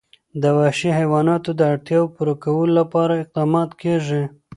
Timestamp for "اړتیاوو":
1.73-2.13